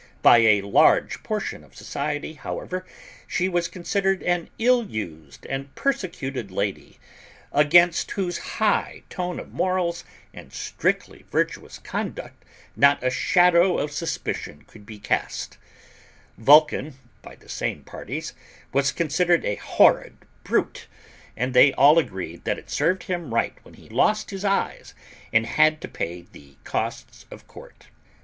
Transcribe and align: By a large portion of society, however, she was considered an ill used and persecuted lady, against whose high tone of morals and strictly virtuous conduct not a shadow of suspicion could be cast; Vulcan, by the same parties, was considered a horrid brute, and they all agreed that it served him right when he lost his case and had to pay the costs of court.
By 0.23 0.39
a 0.39 0.61
large 0.63 1.21
portion 1.21 1.63
of 1.63 1.75
society, 1.75 2.33
however, 2.33 2.87
she 3.27 3.47
was 3.47 3.67
considered 3.67 4.23
an 4.23 4.49
ill 4.57 4.83
used 4.83 5.45
and 5.45 5.75
persecuted 5.75 6.49
lady, 6.49 6.97
against 7.51 8.09
whose 8.09 8.39
high 8.57 9.03
tone 9.11 9.39
of 9.39 9.53
morals 9.53 10.03
and 10.33 10.51
strictly 10.51 11.23
virtuous 11.31 11.77
conduct 11.77 12.43
not 12.75 13.03
a 13.03 13.11
shadow 13.11 13.77
of 13.77 13.91
suspicion 13.91 14.63
could 14.65 14.87
be 14.87 14.97
cast; 14.97 15.59
Vulcan, 16.35 16.95
by 17.21 17.35
the 17.35 17.47
same 17.47 17.83
parties, 17.83 18.33
was 18.73 18.91
considered 18.91 19.45
a 19.45 19.53
horrid 19.57 20.17
brute, 20.43 20.87
and 21.37 21.53
they 21.53 21.73
all 21.73 21.99
agreed 21.99 22.43
that 22.45 22.57
it 22.57 22.71
served 22.71 23.03
him 23.03 23.31
right 23.31 23.59
when 23.61 23.75
he 23.75 23.87
lost 23.87 24.31
his 24.31 24.41
case 24.41 24.95
and 25.31 25.45
had 25.45 25.79
to 25.81 25.87
pay 25.87 26.23
the 26.31 26.55
costs 26.63 27.27
of 27.29 27.45
court. 27.47 27.89